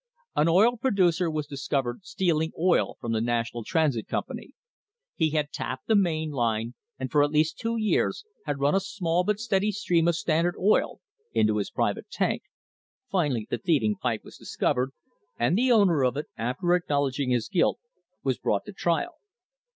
An 0.35 0.47
oil 0.47 0.77
producer 0.77 1.29
was 1.29 1.45
discovered 1.45 2.03
stealing 2.03 2.53
oil 2.59 2.97
from 2.99 3.11
the 3.11 3.21
National 3.21 3.63
Transit 3.63 4.07
Company. 4.07 4.53
He 5.15 5.29
had 5.29 5.51
tapped 5.51 5.85
the 5.85 5.95
main 5.95 6.31
line 6.31 6.73
and 6.97 7.11
for 7.11 7.23
at 7.23 7.29
least 7.29 7.59
two 7.59 7.77
years 7.77 8.23
had 8.47 8.57
run 8.59 8.73
a 8.73 8.79
small 8.79 9.23
but 9.23 9.39
steady 9.39 9.71
stream 9.71 10.07
of 10.07 10.15
Standard 10.15 10.55
oil 10.59 11.01
into 11.33 11.57
his 11.57 11.69
private 11.69 12.09
tank. 12.09 12.41
Finally 13.11 13.45
the 13.51 13.59
thieving 13.59 13.93
CONCLUSION 13.93 14.21
pipe 14.21 14.23
was 14.25 14.37
discovered, 14.39 14.89
and 15.37 15.55
the 15.55 15.71
owner 15.71 16.03
of 16.03 16.17
it, 16.17 16.25
after 16.35 16.73
acknowledging 16.73 17.29
his 17.29 17.47
guilt, 17.47 17.77
was 18.23 18.39
brought 18.39 18.65
to 18.65 18.73
trial. 18.73 19.17